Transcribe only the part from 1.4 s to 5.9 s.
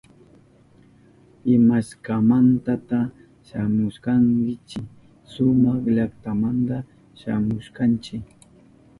¿Imashnamantata shamushkankichi? Suma